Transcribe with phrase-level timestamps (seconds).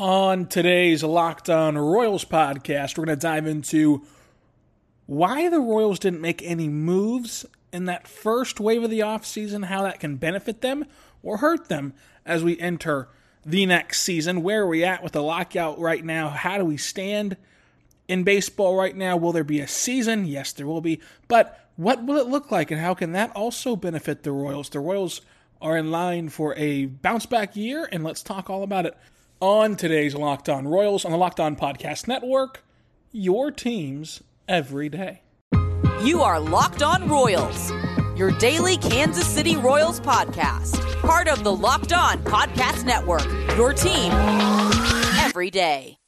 [0.00, 4.00] On today's Locked On Royals podcast, we're going to dive into
[5.04, 9.82] why the Royals didn't make any moves in that first wave of the offseason, how
[9.82, 10.86] that can benefit them
[11.22, 11.92] or hurt them
[12.24, 13.10] as we enter
[13.44, 14.42] the next season.
[14.42, 16.30] Where are we at with the lockout right now?
[16.30, 17.36] How do we stand
[18.08, 19.18] in baseball right now?
[19.18, 20.24] Will there be a season?
[20.24, 21.02] Yes, there will be.
[21.28, 24.70] But what will it look like, and how can that also benefit the Royals?
[24.70, 25.20] The Royals
[25.60, 28.96] are in line for a bounce back year, and let's talk all about it
[29.40, 32.62] on today's Locked On Royals on the Locked On Podcast Network.
[33.12, 35.22] Your teams every day.
[36.02, 37.70] You are Locked On Royals,
[38.16, 43.24] your daily Kansas City Royals podcast, part of the Locked On Podcast Network,
[43.56, 44.12] your team
[45.18, 45.99] every day.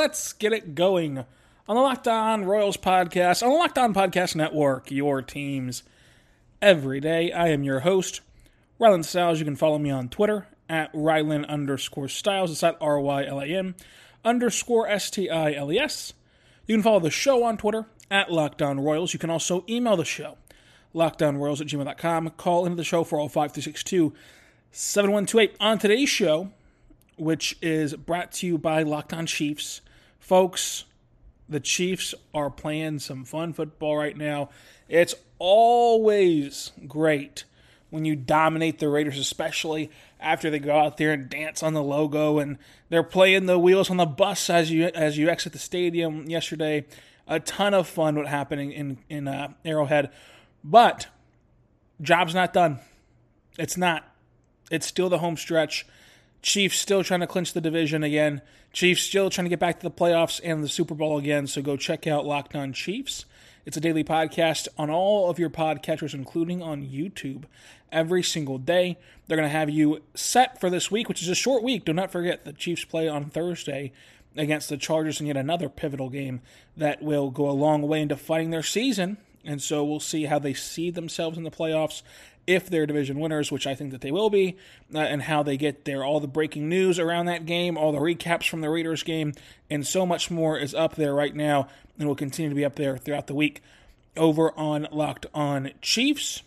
[0.00, 1.18] Let's get it going
[1.68, 5.82] on the Locked On Royals podcast, on the Locked On Podcast Network, your teams
[6.62, 7.30] every day.
[7.32, 8.22] I am your host,
[8.80, 9.40] Rylan Stiles.
[9.40, 12.50] You can follow me on Twitter at Rylan underscore Stiles.
[12.50, 13.74] It's at R Y L A N
[14.24, 16.14] underscore S T I L E S.
[16.66, 19.12] You can follow the show on Twitter at Locked On Royals.
[19.12, 20.38] You can also email the show,
[20.94, 22.30] lockedonroyals at gmail.com.
[22.38, 24.14] Call into the show for all 5362
[24.72, 25.56] 7128.
[25.60, 26.52] On today's show,
[27.18, 29.82] which is brought to you by Locked On Chiefs.
[30.20, 30.84] Folks,
[31.48, 34.50] the Chiefs are playing some fun football right now.
[34.88, 37.44] It's always great
[37.90, 39.90] when you dominate the Raiders, especially
[40.20, 43.90] after they go out there and dance on the logo and they're playing the wheels
[43.90, 46.86] on the bus as you as you exit the stadium yesterday.
[47.26, 50.10] A ton of fun what happened in in uh, Arrowhead,
[50.62, 51.08] but
[52.00, 52.78] job's not done.
[53.58, 54.04] It's not.
[54.70, 55.86] It's still the home stretch.
[56.42, 58.40] Chiefs still trying to clinch the division again.
[58.72, 61.46] Chiefs still trying to get back to the playoffs and the Super Bowl again.
[61.46, 63.24] So go check out Locked On Chiefs.
[63.66, 67.44] It's a daily podcast on all of your podcatchers, including on YouTube,
[67.92, 68.96] every single day.
[69.26, 71.84] They're going to have you set for this week, which is a short week.
[71.84, 73.92] Do not forget the Chiefs play on Thursday
[74.36, 76.40] against the Chargers and yet another pivotal game
[76.76, 79.18] that will go a long way into fighting their season.
[79.44, 82.02] And so we'll see how they see themselves in the playoffs
[82.50, 84.56] if they're division winners, which I think that they will be,
[84.94, 86.02] uh, and how they get there.
[86.02, 89.34] All the breaking news around that game, all the recaps from the Raiders game,
[89.70, 91.68] and so much more is up there right now
[91.98, 93.62] and will continue to be up there throughout the week
[94.16, 96.42] over on Locked On Chiefs.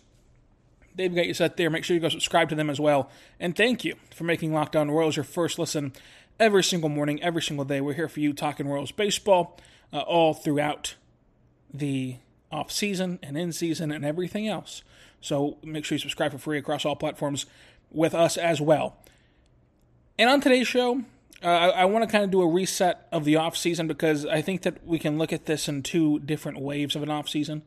[0.94, 1.70] They've got you set there.
[1.70, 3.10] Make sure you go subscribe to them as well.
[3.40, 5.92] And thank you for making Locked On Royals your first listen
[6.38, 7.80] every single morning, every single day.
[7.80, 9.58] We're here for you talking Royals baseball
[9.92, 10.96] uh, all throughout
[11.72, 12.16] the
[12.50, 14.82] off season and in season and everything else.
[15.20, 17.46] So make sure you subscribe for free across all platforms
[17.90, 18.96] with us as well.
[20.18, 21.02] And on today's show,
[21.42, 24.24] uh, I, I want to kind of do a reset of the off season because
[24.26, 27.28] I think that we can look at this in two different waves of an off
[27.28, 27.62] season,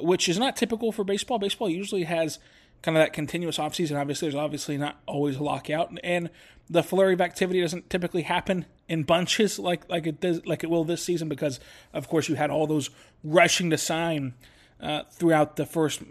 [0.00, 1.38] which is not typical for baseball.
[1.38, 2.38] Baseball usually has
[2.82, 3.98] kind of that continuous offseason.
[3.98, 6.30] Obviously, there's obviously not always a lockout, and
[6.70, 10.70] the flurry of activity doesn't typically happen in bunches like like it does like it
[10.70, 11.60] will this season because
[11.92, 12.90] of course you had all those
[13.22, 14.34] rushing to sign
[14.80, 16.02] uh, throughout the first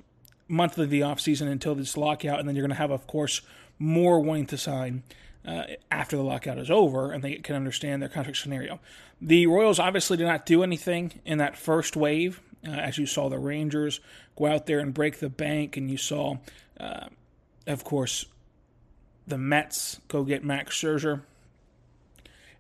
[0.47, 3.41] month of the offseason until this lockout, and then you're going to have, of course,
[3.79, 5.03] more wanting to sign
[5.45, 8.79] uh, after the lockout is over and they can understand their contract scenario.
[9.21, 13.29] The Royals obviously did not do anything in that first wave, uh, as you saw
[13.29, 13.99] the Rangers
[14.35, 16.37] go out there and break the bank, and you saw,
[16.79, 17.07] uh,
[17.65, 18.25] of course,
[19.25, 21.21] the Mets go get Max Scherzer.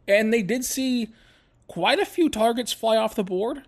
[0.07, 1.09] And they did see
[1.67, 3.63] quite a few targets fly off the board.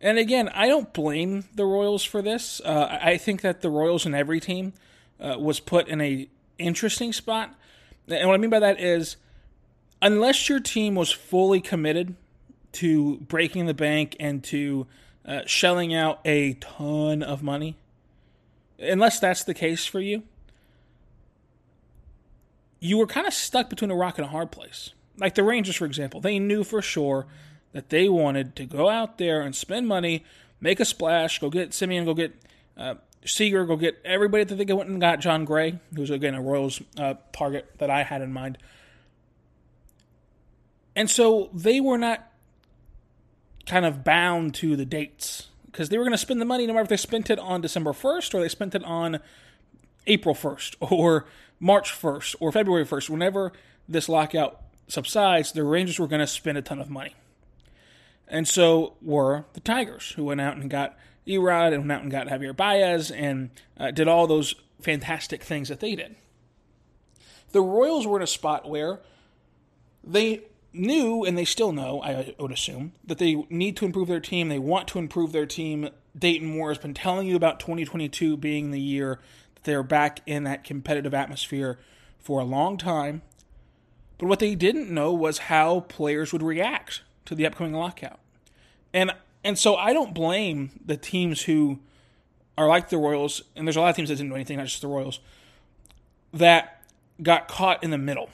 [0.00, 2.60] And again, I don't blame the Royals for this.
[2.64, 4.72] Uh, I think that the Royals and every team
[5.20, 6.28] uh, was put in a
[6.58, 7.54] interesting spot.
[8.08, 9.16] And what I mean by that is,
[10.00, 12.16] unless your team was fully committed
[12.72, 14.86] to breaking the bank and to
[15.24, 17.76] uh, shelling out a ton of money,
[18.78, 20.22] unless that's the case for you,
[22.80, 24.90] you were kind of stuck between a rock and a hard place.
[25.18, 27.26] Like the Rangers, for example, they knew for sure
[27.72, 30.24] that they wanted to go out there and spend money,
[30.60, 32.34] make a splash, go get Semien, go get
[32.76, 32.94] uh,
[33.24, 36.80] Seager, go get everybody that they went and got Jon Gray, who's again a Royals
[36.96, 38.56] uh, target that I had in mind.
[40.96, 42.29] And so they were not
[43.66, 46.72] kind of bound to the dates because they were going to spend the money no
[46.72, 49.20] matter if they spent it on December 1st or they spent it on
[50.06, 51.26] April 1st or
[51.58, 53.10] March 1st or February 1st.
[53.10, 53.52] Whenever
[53.88, 57.14] this lockout subsides, the Rangers were going to spend a ton of money.
[58.26, 60.96] And so were the Tigers, who went out and got
[61.26, 65.68] E-Rod and went out and got Javier Baez and uh, did all those fantastic things
[65.68, 66.16] that they did.
[67.52, 69.00] The Royals were in a spot where
[70.04, 70.42] they
[70.72, 74.48] knew and they still know, I would assume, that they need to improve their team.
[74.48, 75.88] They want to improve their team.
[76.16, 79.20] Dayton Moore has been telling you about 2022 being the year
[79.54, 81.78] that they're back in that competitive atmosphere
[82.18, 83.22] for a long time.
[84.18, 88.20] But what they didn't know was how players would react to the upcoming lockout.
[88.92, 89.12] And
[89.42, 91.78] and so I don't blame the teams who
[92.58, 94.66] are like the Royals, and there's a lot of teams that didn't do anything, not
[94.66, 95.20] just the Royals,
[96.34, 96.82] that
[97.22, 98.28] got caught in the middle.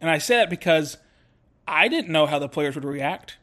[0.00, 0.98] And I say that because
[1.66, 3.38] I didn't know how the players would react.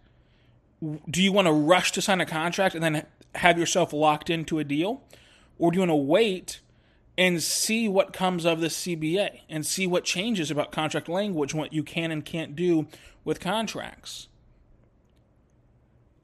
[1.10, 3.06] Do you want to rush to sign a contract and then
[3.36, 5.04] have yourself locked into a deal?
[5.58, 6.62] Or do you want to wait
[7.18, 11.74] and see what comes of the CBA and see what changes about contract language, what
[11.74, 12.88] you can and can't do
[13.26, 14.29] with contracts?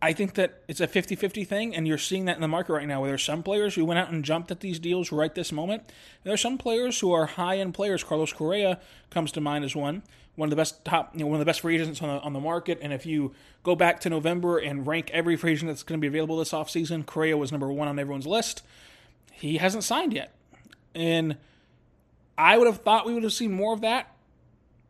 [0.06, 2.74] I think that it's a 50 50 thing, and you're seeing that in the market
[2.74, 5.34] right now, where there's some players who went out and jumped at these deals right
[5.34, 5.82] this moment.
[5.82, 8.04] And there's some players who are high end players.
[8.04, 8.80] Carlos Correa
[9.10, 10.04] comes to mind as one,
[10.36, 12.22] one of the best top, you know, one of the best free agents on the,
[12.22, 12.78] on the market.
[12.84, 16.02] And if you go back to November and rank every free agent that's going to
[16.02, 18.62] be available this offseason, Correa was number one on everyone's list.
[19.32, 20.36] He hasn't signed yet.
[20.94, 21.36] And
[22.38, 24.16] I would have thought we would have seen more of that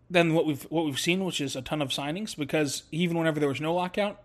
[0.10, 2.36] than what we've what we've seen, which is a ton of signings.
[2.36, 4.20] Because even whenever there was no lockout,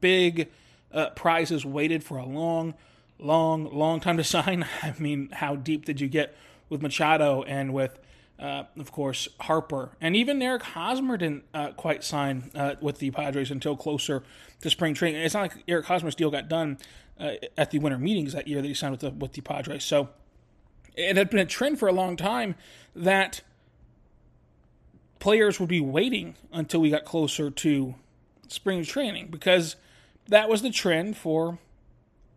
[0.00, 0.50] big
[0.92, 2.74] uh, prizes waited for a long,
[3.18, 4.66] long, long time to sign.
[4.82, 6.36] I mean, how deep did you get
[6.68, 7.98] with Machado and with,
[8.38, 9.96] uh, of course, Harper?
[10.00, 14.22] And even Eric Hosmer didn't uh, quite sign uh, with the Padres until closer
[14.60, 15.20] to spring training.
[15.20, 16.78] It's not like Eric Hosmer's deal got done
[17.18, 19.84] uh, at the winter meetings that year that he signed with the, with the Padres.
[19.84, 20.08] So
[20.94, 22.54] it had been a trend for a long time
[22.94, 23.42] that
[25.18, 27.94] players would be waiting until we got closer to
[28.48, 29.76] spring training because
[30.28, 31.58] that was the trend for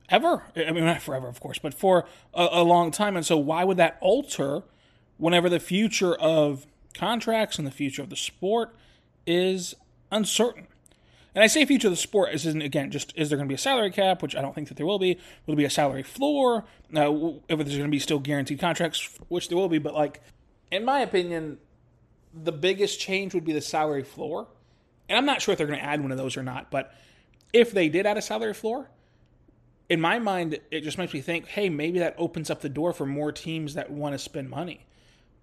[0.09, 0.43] ever.
[0.55, 3.15] I mean, not forever, of course, but for a, a, long time.
[3.15, 4.63] And so, why would that alter
[5.17, 8.75] whenever the future of contracts and the future of the sport
[9.25, 9.75] is
[10.11, 10.67] uncertain?
[11.35, 13.51] And I say future of the sport is isn't again just is there going to
[13.51, 15.15] be a salary cap, which I don't think that there will be.
[15.45, 16.65] Will there be a salary floor?
[16.95, 17.11] Uh,
[17.47, 20.21] if there's going to be still guaranteed contracts, which there will be, but like
[20.71, 21.59] in my opinion,
[22.33, 24.47] the biggest change would be the salary floor
[25.09, 26.93] and I'm not sure if they're going to add one of those or not, but
[27.53, 28.89] if they did add a salary floor,
[29.89, 32.91] in my mind, it just makes me think, hey, maybe that opens up the door
[32.91, 34.85] for more teams that want to spend money.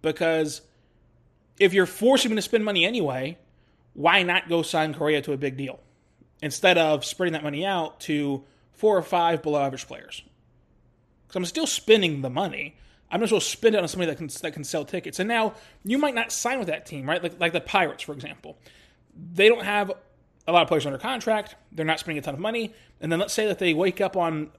[0.02, 0.60] Because
[1.58, 3.38] if you're forcing them to spend money anyway,
[3.94, 5.80] why not go sign Correa to a big deal
[6.42, 10.22] instead of spreading that money out to four or five below average players?
[11.26, 12.76] Because I'm still spending the money.
[13.10, 15.20] I'm just going to spend it on somebody that can that can sell tickets.
[15.20, 17.22] And now you might not sign with that team, right?
[17.22, 18.58] Like like the Pirates, for example
[19.16, 19.92] they don't have
[20.46, 21.56] a lot of players under contract.
[21.72, 22.74] They're not spending a ton of money.
[23.00, 24.50] And then let's say that they wake up on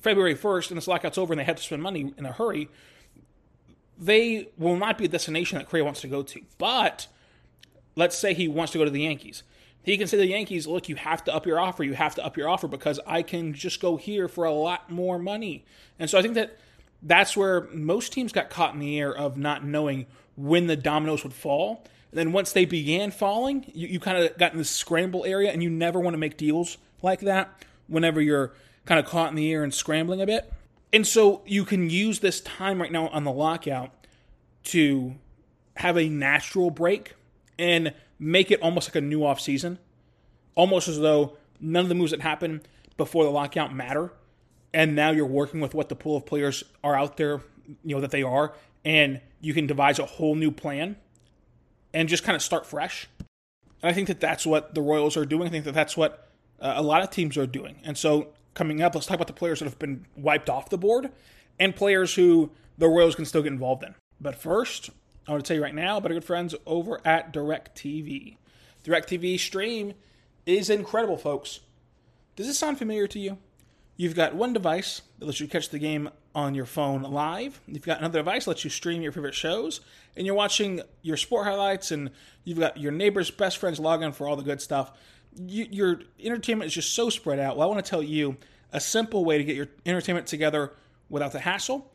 [0.00, 2.68] February 1st and this lockout's over and they have to spend money in a hurry.
[3.98, 6.40] They will not be a destination that Correa wants to go to.
[6.58, 7.06] But
[7.96, 9.42] let's say he wants to go to the Yankees.
[9.82, 11.82] He can say to the Yankees, look, you have to up your offer.
[11.82, 14.90] You have to up your offer because I can just go here for a lot
[14.90, 15.64] more money.
[15.98, 16.58] And so I think that
[17.02, 20.06] that's where most teams got caught in the air of not knowing
[20.36, 21.84] when the dominoes would fall.
[22.12, 25.50] And then once they began falling, you, you kind of got in this scramble area,
[25.50, 28.52] and you never want to make deals like that whenever you're
[28.84, 30.52] kind of caught in the air and scrambling a bit.
[30.92, 33.90] And so you can use this time right now on the lockout
[34.64, 35.14] to
[35.76, 37.14] have a natural break
[37.58, 39.78] and make it almost like a new off season,
[40.54, 42.60] almost as though none of the moves that happen
[42.98, 44.12] before the lockout matter.
[44.74, 47.40] And now you're working with what the pool of players are out there,
[47.82, 48.52] you know, that they are,
[48.84, 50.96] and you can devise a whole new plan
[51.94, 53.08] and just kind of start fresh.
[53.82, 55.46] And I think that that's what the Royals are doing.
[55.46, 56.28] I think that that's what
[56.60, 57.76] uh, a lot of teams are doing.
[57.84, 60.78] And so coming up, let's talk about the players that have been wiped off the
[60.78, 61.10] board
[61.58, 63.94] and players who the Royals can still get involved in.
[64.20, 64.90] But first,
[65.26, 68.36] I want to tell you right now about our good friends over at DirecTV.
[68.84, 69.94] DirecTV Stream
[70.46, 71.60] is incredible, folks.
[72.34, 73.38] Does this sound familiar to you?
[73.96, 77.60] You've got one device that lets you catch the game on your phone live.
[77.66, 79.80] You've got another device that lets you stream your favorite shows,
[80.16, 82.10] and you're watching your sport highlights, and
[82.44, 84.92] you've got your neighbor's best friends log in for all the good stuff.
[85.36, 87.56] You, your entertainment is just so spread out.
[87.56, 88.38] Well, I want to tell you
[88.72, 90.72] a simple way to get your entertainment together
[91.10, 91.90] without the hassle,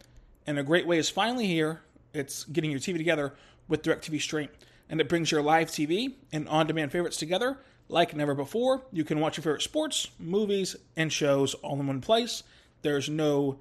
[0.46, 1.82] and a great way is finally here.
[2.14, 3.34] It's getting your TV together
[3.68, 4.50] with DirecTV Stream,
[4.88, 7.58] and it brings your live TV and on-demand favorites together
[7.90, 8.84] like never before.
[8.92, 12.44] You can watch your favorite sports, movies, and shows all in one place.
[12.82, 13.60] There's no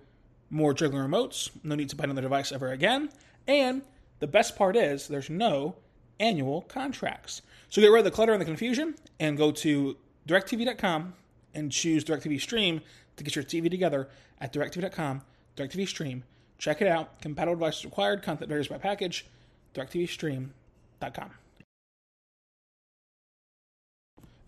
[0.50, 3.10] more juggling remotes, no need to buy another device ever again.
[3.48, 3.82] And
[4.20, 5.76] the best part is there's no
[6.20, 7.42] annual contracts.
[7.68, 9.96] So get rid of the clutter and the confusion and go to
[10.28, 11.14] directv.com
[11.54, 12.80] and choose DirecTV Stream
[13.16, 14.08] to get your TV together
[14.40, 15.22] at directv.com,
[15.56, 16.24] DirecTV Stream.
[16.58, 17.20] Check it out.
[17.20, 18.22] Compatible devices required.
[18.22, 19.26] Content varies by package.
[19.74, 21.45] DirecTVStream.com.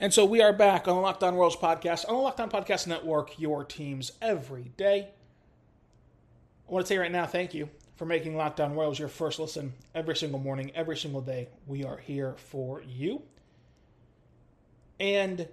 [0.01, 2.49] And so we are back on the Locked On Royals podcast, on the Locked On
[2.49, 5.09] Podcast Network, your teams every day.
[6.69, 9.41] I want to say right now, thank you for making Locked On Royals your first
[9.41, 11.49] listen every single morning, every single day.
[11.67, 13.23] We are here for you.
[15.01, 15.49] And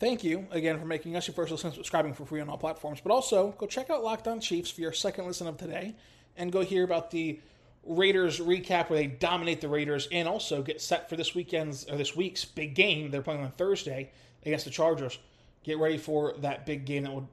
[0.00, 3.00] thank you again for making us your first listen, subscribing for free on all platforms.
[3.00, 5.94] But also, go check out Locked On Chiefs for your second listen of today
[6.36, 7.38] and go hear about the
[7.84, 11.96] Raiders recap where they dominate the Raiders and also get set for this weekend's or
[11.96, 13.10] this week's big game.
[13.10, 14.10] They're playing on Thursday
[14.44, 15.18] against the Chargers.
[15.62, 17.28] Get ready for that big game that will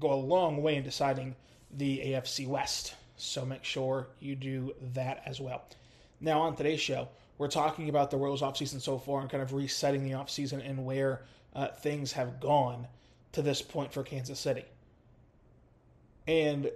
[0.00, 1.36] go a long way in deciding
[1.70, 2.94] the AFC West.
[3.16, 5.64] So make sure you do that as well.
[6.20, 9.52] Now on today's show, we're talking about the Royals offseason so far and kind of
[9.52, 11.22] resetting the offseason and where
[11.54, 12.86] uh, things have gone
[13.32, 14.64] to this point for Kansas City.
[16.26, 16.70] And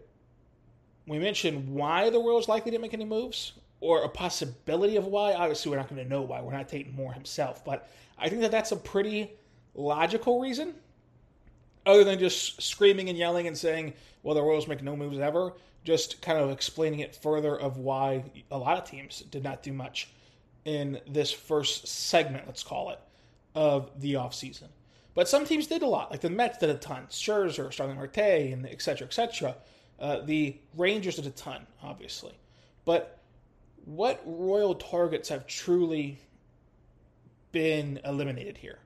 [1.07, 5.35] we mentioned why the Royals likely didn't make any moves, or a possibility of why.
[5.35, 6.41] Obviously, we're not going to know why.
[6.41, 9.31] We're not Dayton Moore himself, but I think that that's a pretty
[9.75, 10.75] logical reason,
[11.85, 15.53] other than just screaming and yelling and saying, "Well, the Royals make no moves ever."
[15.85, 19.73] Just kind of explaining it further of why a lot of teams did not do
[19.73, 20.09] much
[20.65, 22.99] in this first segment, let's call it,
[23.55, 24.67] of the offseason.
[25.15, 28.19] But some teams did a lot, like the Mets did a ton, Scherzer, Starling Marte,
[28.19, 29.55] and et cetera, et cetera.
[29.99, 32.35] Uh, the Rangers did a ton, obviously.
[32.85, 33.19] But
[33.85, 36.19] what royal targets have truly
[37.53, 38.79] been eliminated here?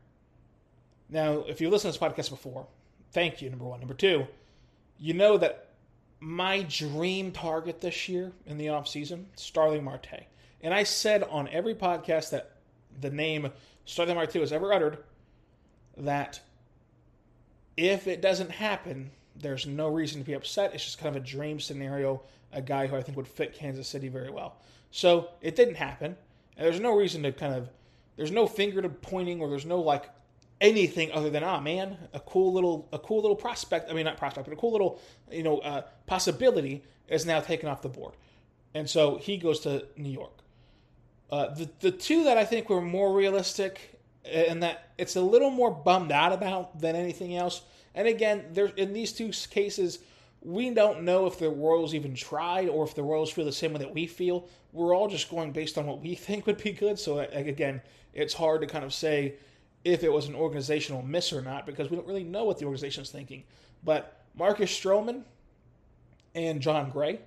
[1.09, 2.67] Now, if you listened to this podcast before,
[3.13, 3.81] thank you, number one.
[3.81, 4.27] Number two,
[4.99, 5.71] you know that
[6.21, 10.27] my dream target this year in the offseason, Starling Marte.
[10.61, 12.53] And I said on every podcast that
[13.01, 13.51] the name
[13.87, 14.99] Starling Marte was ever uttered
[15.97, 16.41] that
[17.77, 19.11] if it doesn't happen,
[19.41, 20.75] there's no reason to be upset.
[20.75, 23.89] It's just kind of a dream scenario, a guy who I think would fit Kansas
[23.89, 24.57] City very well.
[24.91, 26.17] So it didn't happen.
[26.57, 27.71] And there's no reason to kind of,
[28.17, 30.11] there's no finger to pointing or there's no like
[30.61, 33.91] anything other than, ah, man, a cool little, a cool little prospect.
[33.91, 37.69] I mean, not prospect, but a cool little, you know, uh, possibility is now taken
[37.69, 38.15] off the board.
[38.75, 40.33] And so he goes to New York.
[41.31, 45.51] Uh, the, the two that I think were more realistic and that it's a little
[45.51, 47.63] more bummed out about than anything else
[47.95, 49.99] and again, there in these two cases,
[50.43, 53.73] we don't know if the Royals even tried or if the Royals feel the same
[53.73, 54.49] way that we feel.
[54.73, 56.99] We're all just going based on what we think would be good.
[56.99, 57.81] So again,
[58.15, 59.35] it's hard to kind of say
[59.85, 62.65] if it was an organizational miss or not because we don't really know what the
[62.65, 63.45] organization is thinking.
[63.83, 65.23] But Marcus Stroman
[66.35, 67.21] and Jon Gray,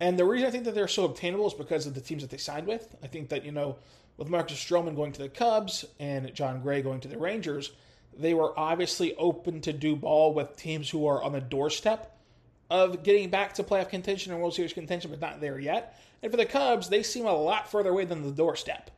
[0.00, 2.30] and the reason I think that they're so obtainable is because of the teams that
[2.30, 2.94] they signed with.
[3.02, 3.76] I think that you know,
[4.16, 7.72] with Marcus Stroman going to the Cubs and Jon Gray going to the Rangers
[8.18, 12.16] they were obviously open to do ball with teams who are on the doorstep
[12.70, 16.00] of getting back to playoff contention and World Series contention, but not there yet.
[16.22, 18.90] And for the Cubs, they seem a lot further away than the doorstep.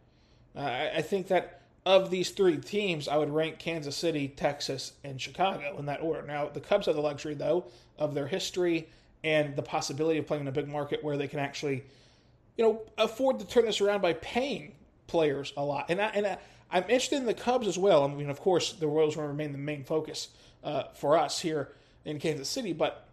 [0.55, 5.21] Uh, I think that of these three teams, I would rank Kansas City, Texas, and
[5.21, 6.23] Chicago in that order.
[6.27, 7.67] Now, the Cubs have the luxury, though,
[7.99, 8.89] of their history
[9.23, 11.85] and the possibility of playing in a big market where they can actually,
[12.57, 14.73] you know, afford to turn this around by paying
[15.17, 15.87] players a lot.
[15.89, 16.39] And I, and I,
[16.71, 18.05] I'm interested in the Cubs as well.
[18.05, 20.29] I mean, of course, the Royals will remain the main focus
[20.63, 21.73] uh, for us here
[22.05, 23.09] in Kansas City, but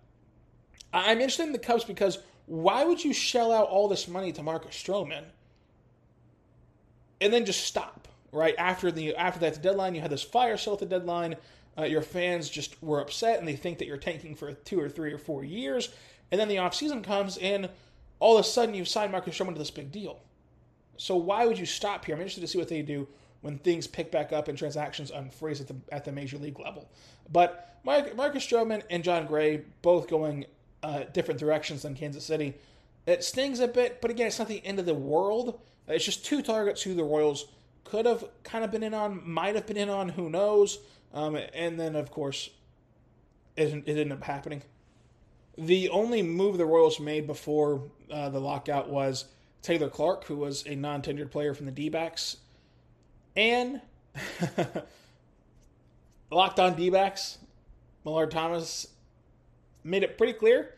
[0.93, 4.43] I'm interested in the Cubs because why would you shell out all this money to
[4.43, 5.23] Marcus Stroman
[7.21, 9.95] and then just stop right after the after that deadline?
[9.95, 11.37] You had this fire sale at the deadline.
[11.77, 14.89] Uh, your fans just were upset and they think that you're tanking for two or
[14.89, 15.89] three or four years,
[16.31, 17.69] and then the offseason comes and
[18.19, 20.19] all of a sudden you've signed Marcus Stroman to this big deal.
[20.97, 22.15] So why would you stop here?
[22.15, 23.07] I'm interested to see what they do
[23.41, 26.89] when things pick back up and transactions unfreeze at the at the major league level.
[27.31, 30.45] But Marcus Stroman and Jon Gray both going
[30.81, 32.53] uh, different directions than Kansas City.
[33.05, 35.59] It stings a bit, but again, it's not the end of the world.
[35.87, 37.47] It's just two targets who the Royals
[37.83, 40.79] could have kind of been in on, might have been in on, who knows.
[41.13, 42.49] Um, and then, of course,
[43.57, 44.63] it, it ended up happening.
[45.57, 49.25] The only move the Royals made before uh, the lockout was
[49.63, 52.37] Taylor Clarke, who was a non tenured player from the D backs,
[53.35, 53.81] and
[56.31, 57.39] locked on D backs,
[58.05, 58.87] Millard Thomas
[59.83, 60.75] made it pretty clear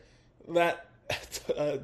[0.48, 0.86] that
[1.56, 1.78] uh,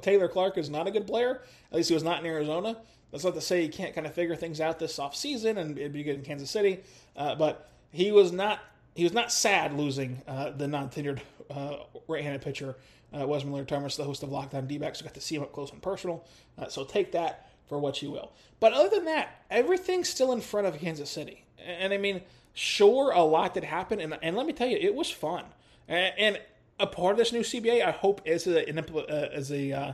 [0.00, 1.42] Taylor Clarke is not a good player.
[1.70, 2.76] At least he was not in Arizona.
[3.10, 5.92] That's not to say he can't kind of figure things out this offseason and it'd
[5.92, 6.80] be good in Kansas City.
[7.16, 8.60] Uh, but he was not
[8.94, 11.20] he was not sad losing uh, the non tenured
[11.50, 11.78] uh,
[12.08, 12.76] right handed pitcher.
[13.12, 15.42] Uh, was Millard Thomas, the host of Locked On D-backs, so got to see him
[15.42, 16.24] up close and personal.
[16.56, 18.32] Uh, so take that for what you will.
[18.60, 21.44] But other than that, everything's still in front of Kansas City.
[21.58, 22.20] And I mean,
[22.54, 24.00] sure, a lot did happen.
[24.00, 25.44] And, and let me tell you, it was fun.
[25.88, 26.40] And, and
[26.78, 29.92] a part of this new CBA, I hope, is a, an, uh, is a uh,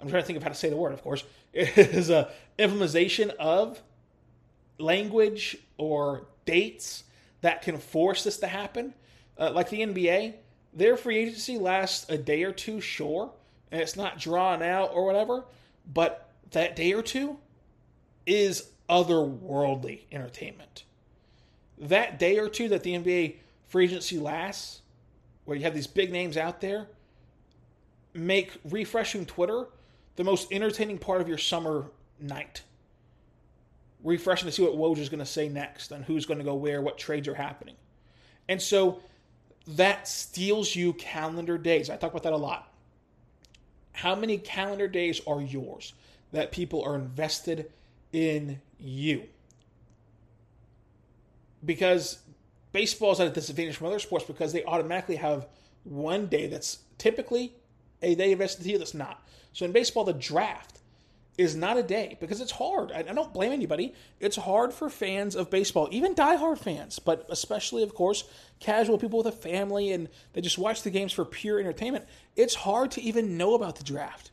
[0.00, 3.30] I'm trying to think of how to say the word, of course, is a implementation
[3.38, 3.80] of
[4.78, 7.04] language or dates
[7.40, 8.94] that can force this to happen.
[9.38, 10.34] Uh, like the NBA,
[10.74, 13.30] their free agency lasts a day or two, sure,
[13.70, 15.44] and it's not drawn out or whatever,
[15.92, 17.38] but that day or two
[18.26, 20.84] is otherworldly entertainment.
[21.78, 23.36] That day or two that the NBA
[23.68, 24.80] free agency lasts,
[25.44, 26.86] where you have these big names out there,
[28.12, 29.66] make refreshing Twitter
[30.16, 31.86] the most entertaining part of your summer
[32.20, 32.62] night.
[34.02, 36.54] Refreshing to see what Woj is going to say next and who's going to go
[36.54, 37.74] where, what trades are happening.
[38.48, 39.00] And so
[39.66, 41.88] that steals you calendar days.
[41.90, 42.72] I talk about that a lot.
[43.92, 45.94] How many calendar days are yours
[46.32, 47.70] that people are invested
[48.12, 49.24] in you?
[51.64, 52.18] Because
[52.72, 55.46] baseball is at a disadvantage from other sports because they automatically have
[55.84, 57.54] one day that's typically
[58.02, 59.26] a day invested in that's not.
[59.52, 60.80] So in baseball, the draft
[61.36, 62.92] is not a day because it's hard.
[62.92, 63.94] I, don't blame anybody.
[64.20, 68.24] It's hard for fans of baseball, even diehard fans, but especially, of course,
[68.60, 72.04] casual people with a family and they just watch the games for pure entertainment.
[72.36, 74.30] It's hard to even know about the draft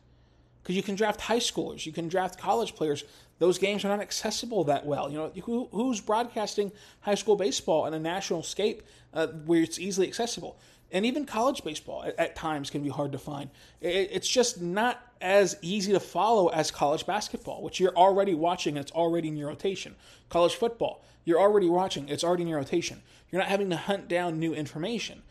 [0.62, 3.04] because you can draft high schoolers, you can draft college players.
[3.40, 5.10] Those games are not accessible that well.
[5.10, 9.80] You know, who, who's broadcasting high school baseball on a national scape uh, where it's
[9.80, 10.56] easily accessible?
[10.92, 13.50] And even college baseball at, at times can be hard to find.
[13.80, 18.76] It, it's just not as easy to follow as college basketball, which you're already watching
[18.76, 19.94] and it's already in your rotation.
[20.28, 23.02] College football, you're already watching, it's already in your rotation.
[23.30, 25.22] You're not having to hunt down new information.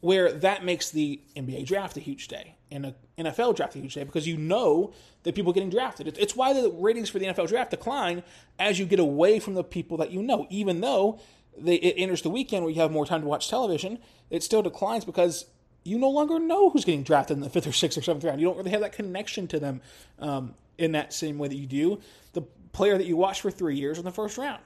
[0.00, 3.94] Where that makes the NBA draft a huge day and a NFL draft a huge
[3.94, 4.92] day because you know
[5.24, 6.16] that people are getting drafted.
[6.18, 8.22] It's why the ratings for the NFL draft decline
[8.60, 11.18] as you get away from the people that you know, even though
[11.56, 13.98] they, it enters the weekend where you have more time to watch television,
[14.30, 15.46] it still declines because
[15.84, 18.40] you no longer know who's getting drafted in the fifth or sixth or seventh round.
[18.40, 19.80] You don't really have that connection to them
[20.18, 22.00] um, in that same way that you do
[22.34, 24.62] the player that you watched for three years in the first round.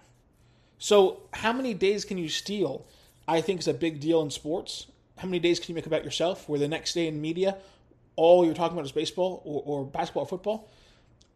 [0.79, 2.87] So, how many days can you steal?
[3.29, 4.87] I think is a big deal in sports.
[5.17, 7.57] How many days can you make about yourself where the next day in media,
[8.17, 10.69] all you're talking about is baseball or, or basketball or football?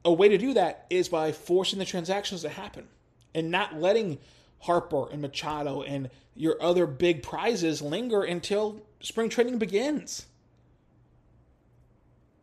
[0.04, 2.88] A way to do that is by forcing the transactions to happen
[3.34, 4.18] and not letting
[4.60, 10.26] Harper and Machado and your other big prizes linger until spring training begins.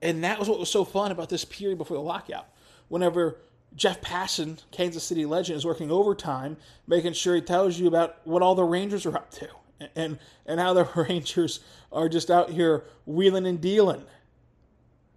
[0.02, 2.48] And that was what was so fun about this period before the lockout.
[2.90, 3.38] Whenever
[3.76, 8.42] Jeff Passan, Kansas City legend, is working overtime, making sure he tells you about what
[8.42, 9.48] all the Rangers are up to
[9.96, 11.60] and and how the Rangers
[11.92, 14.04] are just out here wheeling and dealing.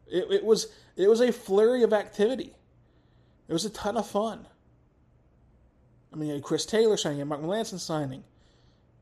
[0.07, 2.55] It, it was it was a flurry of activity.
[3.49, 4.47] It was a ton of fun.
[6.17, 8.25] I mean, you had Chris Taylor signing, you had Mark Melancon signing,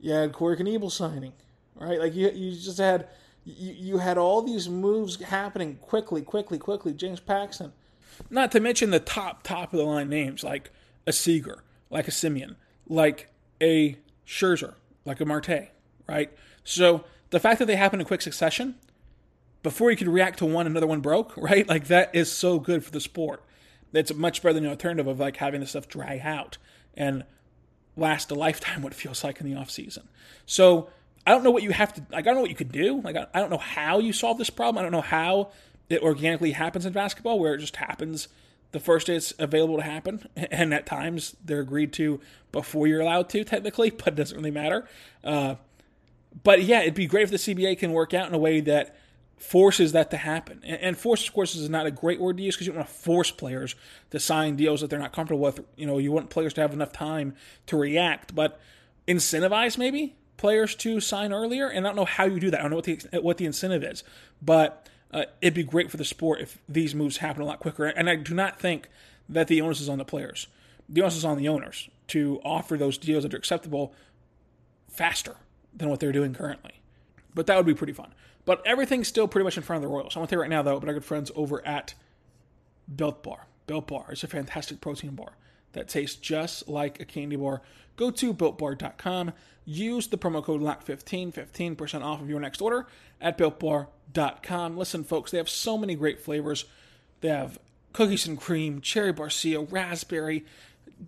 [0.01, 1.33] you had Corey Knebel signing,
[1.77, 2.01] right?
[2.01, 3.07] Like you, you just had
[3.45, 6.93] you, you had all these moves happening quickly, quickly, quickly.
[6.93, 7.73] James Paxton,
[8.31, 10.73] not to mention the top top of the line names like
[11.07, 12.57] a Seager, like a Semien,
[12.89, 13.29] like
[13.61, 13.97] a
[14.27, 14.75] Scherzer,
[15.05, 15.69] like a Marte,
[16.09, 16.33] right?
[16.65, 18.75] So the fact that they happen in quick succession,
[19.63, 21.69] before you could react to one, another one broke, right?
[21.69, 23.41] Like that is so good for the sport.
[23.93, 26.59] It's much better than the alternative of like having the stuff dry out
[26.97, 27.25] and
[27.97, 30.09] last a lifetime what it feels like in the off season.
[30.47, 30.89] So
[31.27, 33.01] I don't know what you have to like I don't know what you could do.
[33.01, 34.79] Like I, I don't know how you solve this problem.
[34.79, 35.51] I don't know how
[35.89, 38.29] it organically happens in basketball where it just happens
[38.73, 42.21] the first day it's available to happen and at times they're agreed to
[42.53, 44.87] before you're allowed to technically but it doesn't really matter
[45.23, 45.55] uh,
[46.43, 48.97] but yeah it'd be great if the cba can work out in a way that
[49.37, 50.61] forces that to happen.
[50.65, 52.81] And, and force, of course, is not a great word to use because you don't
[52.81, 53.75] want to force players
[54.11, 55.61] to sign deals that they're not comfortable with.
[55.77, 57.35] You know, you want players to have enough time
[57.67, 58.61] to react, but
[59.07, 61.69] incentivize maybe players to sign earlier.
[61.69, 62.61] And I don't know how you do that.
[62.61, 64.05] I don't know what the what the incentive is,
[64.41, 67.87] but uh, it'd be great for the sport if these moves happen a lot quicker.
[67.87, 68.89] And I do not think
[69.29, 70.49] that the onus is on the players.
[70.89, 73.95] The onus is on the owners to offer those deals that are acceptable
[74.89, 75.37] faster
[75.75, 76.81] than what they're doing currently.
[77.35, 78.13] But that would be pretty fun.
[78.45, 80.17] But everything's still pretty much in front of the Royals.
[80.17, 81.95] I want to you right now, though, but our good friends over at
[82.95, 83.47] Built Bar.
[83.67, 85.37] Built Bar is a fantastic protein bar
[85.73, 87.63] that tastes just like a candy bar.
[87.97, 89.33] Go to builtbar.com.
[89.65, 92.87] Use the promo code LOCK15, 15% off of your next order
[93.21, 94.77] at builtbar.com.
[94.77, 96.67] Listen, folks, they have so many great flavors.
[97.21, 97.59] They have
[97.93, 100.45] cookies and cream, cherry barcia, raspberry,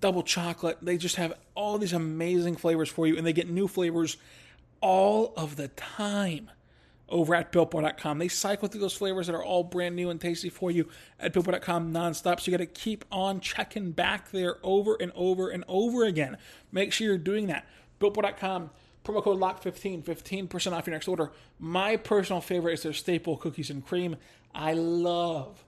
[0.01, 0.79] double chocolate.
[0.81, 4.17] They just have all these amazing flavors for you, and they get new flavors
[4.81, 6.51] all of the time
[7.09, 8.19] over at BuiltBar.com.
[8.19, 10.89] They cycle through those flavors that are all brand new and tasty for you
[11.21, 12.41] at BuiltBar.com nonstop.
[12.41, 16.37] So you got to keep on checking back there over and over and over again.
[16.73, 17.67] Make sure you're doing that.
[18.01, 18.71] BuiltBar.com,
[19.05, 21.31] promo code LOCK15, 15% off your next order.
[21.59, 24.17] My personal favorite is their staple cookies and cream.
[24.55, 25.65] I love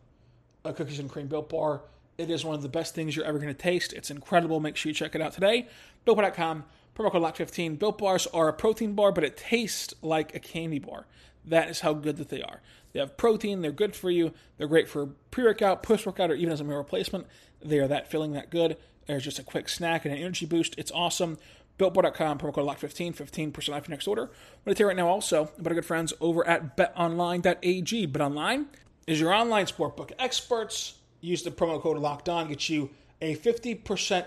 [0.65, 1.83] a cookies and cream Built Bar
[2.17, 3.93] It is one of the best things you're ever going to taste.
[3.93, 4.61] It's incredible.
[4.61, 5.69] Make sure you check it out today.
[6.07, 6.65] BuiltBar.com,
[6.97, 7.79] promo code LOCK15.
[7.79, 11.07] Built Bars are a protein bar, but it tastes like a candy bar.
[11.49, 12.61] That is how good that they are.
[12.93, 16.35] They have protein, they're good for you, they're great for pre workout, post workout, or
[16.35, 17.27] even as a meal replacement.
[17.61, 18.77] They are that filling that good.
[19.07, 20.75] There's just a quick snack and an energy boost.
[20.79, 21.39] It's awesome.
[21.79, 24.27] BuiltBar.com, promo code LOCK15, 15% off your next order.
[24.27, 24.35] Going
[24.67, 28.09] to tell you right now also about our good friends over at betonline.ag.
[28.09, 28.67] BetOnline
[29.07, 30.95] is your online sportbook experts.
[31.21, 34.25] Use the promo code Locked On, get you a 50%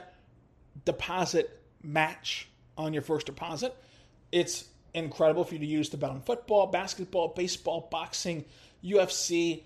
[0.86, 3.76] deposit match on your first deposit.
[4.32, 8.46] It's incredible for you to use to bet on football, basketball, baseball, boxing,
[8.84, 9.64] UFC,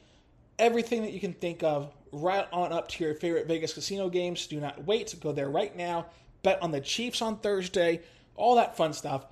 [0.60, 4.46] everything that you can think of, right on up to your favorite Vegas casino games.
[4.48, 5.14] Do not wait.
[5.20, 6.08] Go there right now.
[6.44, 8.02] Bet on the Chiefs on Thursday,
[8.36, 9.26] all that fun stuff.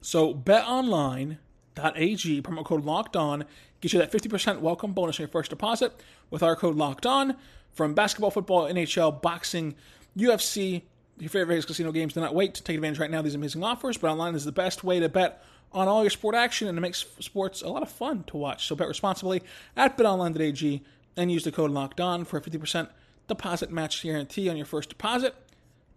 [0.00, 3.44] So, betonline.ag, promo code locked on,
[3.80, 5.92] gets you that 50% welcome bonus on your first deposit
[6.30, 7.36] with our code locked on
[7.72, 9.74] from basketball, football, NHL, boxing,
[10.16, 10.82] UFC,
[11.18, 12.14] your favorite Vegas casino games.
[12.14, 13.96] Do not wait to take advantage right now these amazing offers.
[13.96, 16.80] Bet online is the best way to bet on all your sport action, and it
[16.80, 18.66] makes sports a lot of fun to watch.
[18.66, 19.42] So bet responsibly
[19.76, 20.82] at betonline.ag
[21.16, 22.88] and use the code locked on for a 50%
[23.28, 25.34] deposit match guarantee on your first deposit.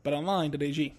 [0.03, 0.95] BetOnline.ag.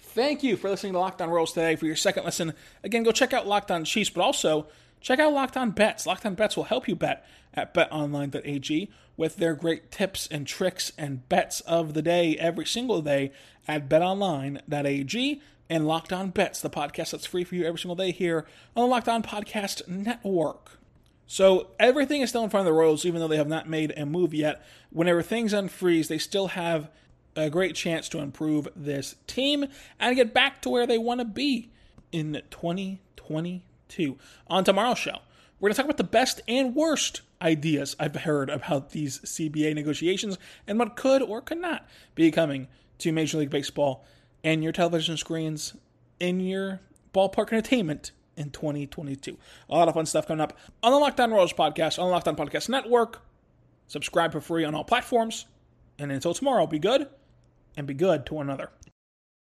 [0.00, 1.74] Thank you for listening to Locked On Royals today.
[1.76, 2.52] For your second listen,
[2.84, 4.66] again, go check out Locked On Chiefs, but also
[5.00, 6.06] check out Locked On Bets.
[6.06, 8.90] Locked On Bets will help you bet at betonline.ag
[9.22, 13.30] with their great tips and tricks and bets of the day every single day
[13.68, 18.10] at betonline.ag and Locked On Bets, the podcast that's free for you every single day
[18.10, 20.80] here on the Locked On Podcast Network.
[21.28, 23.92] So everything is still in front of the Royals, even though they have not made
[23.96, 24.66] a move yet.
[24.90, 26.90] Whenever things unfreeze, they still have
[27.36, 29.66] a great chance to improve this team
[30.00, 31.70] and get back to where they want to be
[32.10, 34.18] in 2022.
[34.48, 35.18] On tomorrow's show,
[35.60, 39.74] we're going to talk about the best and worst ideas I've heard about these CBA
[39.74, 44.04] negotiations and what could or could not be coming to Major League Baseball
[44.44, 45.74] and your television screens
[46.20, 46.80] in your
[47.12, 49.36] ballpark entertainment in 2022.
[49.68, 52.12] A lot of fun stuff coming up on the Locked On Royals podcast, on the
[52.12, 53.22] Locked On Podcast Network.
[53.88, 55.46] Subscribe for free on all platforms.
[55.98, 57.08] And until tomorrow, be good
[57.76, 58.70] and be good to one another.